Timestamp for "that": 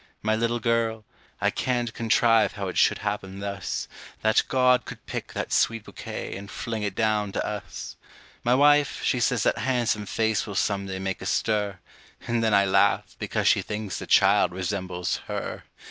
4.23-4.41, 5.33-5.53, 9.43-9.59